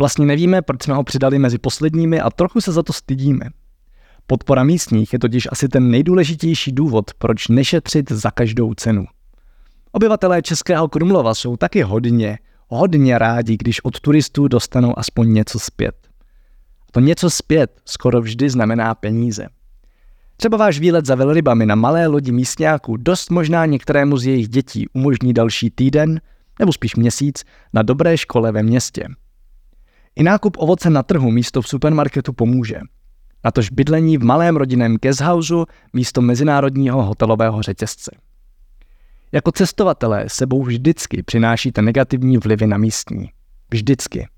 Vlastně 0.00 0.26
nevíme, 0.26 0.62
proč 0.62 0.82
jsme 0.82 0.94
ho 0.94 1.04
přidali 1.04 1.38
mezi 1.38 1.58
posledními 1.58 2.20
a 2.20 2.30
trochu 2.30 2.60
se 2.60 2.72
za 2.72 2.82
to 2.82 2.92
stydíme. 2.92 3.46
Podpora 4.26 4.64
místních 4.64 5.12
je 5.12 5.18
totiž 5.18 5.48
asi 5.52 5.68
ten 5.68 5.90
nejdůležitější 5.90 6.72
důvod, 6.72 7.10
proč 7.18 7.48
nešetřit 7.48 8.12
za 8.12 8.30
každou 8.30 8.74
cenu. 8.74 9.04
Obyvatelé 9.92 10.42
Českého 10.42 10.88
Krumlova 10.88 11.34
jsou 11.34 11.56
taky 11.56 11.82
hodně, 11.82 12.38
hodně 12.68 13.18
rádi, 13.18 13.56
když 13.56 13.84
od 13.84 14.00
turistů 14.00 14.48
dostanou 14.48 14.98
aspoň 14.98 15.32
něco 15.32 15.58
zpět. 15.58 15.94
A 16.88 16.92
to 16.92 17.00
něco 17.00 17.30
zpět 17.30 17.80
skoro 17.84 18.20
vždy 18.20 18.50
znamená 18.50 18.94
peníze. 18.94 19.46
Třeba 20.36 20.56
váš 20.56 20.78
výlet 20.80 21.06
za 21.06 21.14
velrybami 21.14 21.66
na 21.66 21.74
malé 21.74 22.06
lodi 22.06 22.32
místňáků 22.32 22.96
dost 22.96 23.30
možná 23.30 23.66
některému 23.66 24.16
z 24.16 24.26
jejich 24.26 24.48
dětí 24.48 24.88
umožní 24.92 25.32
další 25.32 25.70
týden, 25.70 26.20
nebo 26.58 26.72
spíš 26.72 26.96
měsíc, 26.96 27.44
na 27.72 27.82
dobré 27.82 28.18
škole 28.18 28.52
ve 28.52 28.62
městě. 28.62 29.08
I 30.20 30.22
nákup 30.22 30.56
ovoce 30.58 30.90
na 30.90 31.02
trhu 31.02 31.30
místo 31.30 31.62
v 31.62 31.68
supermarketu 31.68 32.32
pomůže. 32.32 32.80
Natož 33.44 33.70
bydlení 33.70 34.18
v 34.18 34.24
malém 34.24 34.56
rodinném 34.56 34.96
guesthouseu 34.96 35.66
místo 35.92 36.22
mezinárodního 36.22 37.02
hotelového 37.02 37.62
řetězce. 37.62 38.10
Jako 39.32 39.52
cestovatelé 39.52 40.24
sebou 40.28 40.62
vždycky 40.62 41.22
přinášíte 41.22 41.82
negativní 41.82 42.38
vlivy 42.38 42.66
na 42.66 42.78
místní. 42.78 43.30
Vždycky. 43.70 44.28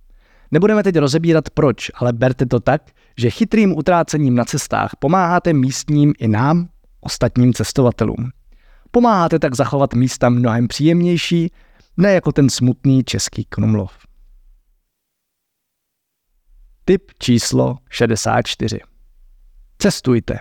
Nebudeme 0.50 0.82
teď 0.82 0.96
rozebírat 0.96 1.50
proč, 1.50 1.90
ale 1.94 2.12
berte 2.12 2.46
to 2.46 2.60
tak, 2.60 2.82
že 3.18 3.30
chytrým 3.30 3.76
utrácením 3.76 4.34
na 4.34 4.44
cestách 4.44 4.90
pomáháte 4.98 5.52
místním 5.52 6.12
i 6.18 6.28
nám, 6.28 6.68
ostatním 7.00 7.52
cestovatelům. 7.52 8.30
Pomáháte 8.90 9.38
tak 9.38 9.54
zachovat 9.54 9.94
místa 9.94 10.28
mnohem 10.28 10.68
příjemnější, 10.68 11.52
ne 11.96 12.12
jako 12.12 12.32
ten 12.32 12.50
smutný 12.50 13.04
český 13.04 13.44
Krumlov. 13.44 13.92
Tip 16.92 17.12
číslo 17.18 17.76
64. 17.90 18.80
Cestujte. 19.78 20.38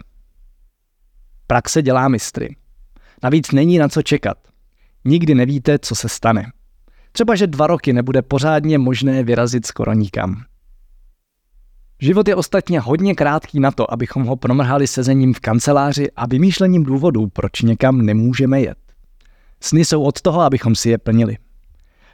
Praxe 1.47 1.81
dělá 1.81 2.07
mistry. 2.07 2.55
Navíc 3.23 3.51
není 3.51 3.77
na 3.77 3.87
co 3.87 4.01
čekat. 4.01 4.37
Nikdy 5.05 5.35
nevíte, 5.35 5.79
co 5.79 5.95
se 5.95 6.09
stane. 6.09 6.51
Třeba, 7.11 7.35
že 7.35 7.47
dva 7.47 7.67
roky 7.67 7.93
nebude 7.93 8.21
pořádně 8.21 8.77
možné 8.77 9.23
vyrazit 9.23 9.65
skoro 9.65 9.93
nikam. 9.93 10.43
Život 11.99 12.27
je 12.27 12.35
ostatně 12.35 12.79
hodně 12.79 13.15
krátký 13.15 13.59
na 13.59 13.71
to, 13.71 13.93
abychom 13.93 14.23
ho 14.23 14.35
promrhali 14.35 14.87
sezením 14.87 15.33
v 15.33 15.39
kanceláři 15.39 16.11
a 16.15 16.27
vymýšlením 16.27 16.83
důvodů, 16.83 17.27
proč 17.27 17.61
někam 17.61 18.01
nemůžeme 18.01 18.61
jet. 18.61 18.77
Sny 19.61 19.85
jsou 19.85 20.03
od 20.03 20.21
toho, 20.21 20.41
abychom 20.41 20.75
si 20.75 20.89
je 20.89 20.97
plnili. 20.97 21.37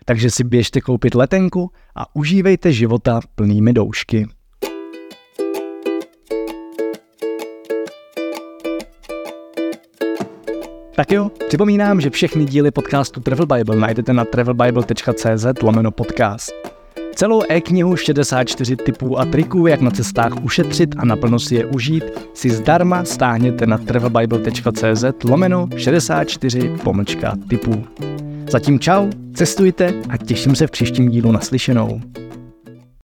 Takže 0.10 0.32
si 0.32 0.43
běžte 0.43 0.82
koupit 0.82 1.15
letenku 1.15 1.72
a 1.96 2.15
užívejte 2.15 2.72
života 2.72 3.20
plnými 3.36 3.74
doušky. 3.74 4.28
Tak 10.96 11.12
jo, 11.12 11.32
připomínám, 11.48 12.02
že 12.02 12.10
všechny 12.10 12.46
díly 12.46 12.72
podcastu 12.72 13.20
Travel 13.20 13.46
Bible 13.46 13.76
najdete 13.76 14.13
na 14.13 14.26
travelbible.cz 14.26 15.46
lomeno 15.63 15.91
podcast. 15.91 16.52
Celou 17.15 17.41
e-knihu 17.50 17.96
64 17.96 18.76
typů 18.76 19.20
a 19.20 19.26
triků, 19.26 19.67
jak 19.67 19.82
na 19.82 19.91
cestách 19.91 20.43
ušetřit 20.43 20.96
a 20.98 21.06
naplno 21.06 21.39
si 21.39 21.56
je 21.56 21.65
užít, 21.65 22.04
si 22.34 22.50
zdarma 22.50 23.06
stáhněte 23.06 23.65
na 23.65 23.78
travelbible.cz 23.78 25.24
lomeno 25.24 25.67
64 25.78 26.72
pomlčka 26.84 27.36
typů. 27.50 27.84
Zatím 28.50 28.80
čau, 28.80 29.10
cestujte 29.34 29.94
a 30.10 30.18
těším 30.18 30.56
se 30.56 30.68
v 30.68 30.72
příštím 30.72 31.10
dílu 31.10 31.32
naslyšenou. 31.32 32.02